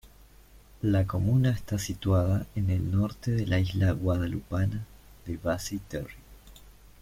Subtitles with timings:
[0.81, 4.83] La comuna está situada en el norte de la isla guadalupana
[5.27, 6.15] de Basse-Terre.